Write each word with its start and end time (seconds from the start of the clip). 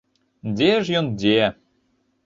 Дзе 0.55 0.71
ж 0.87 0.97
ён, 1.03 1.13
дзе! 1.21 1.39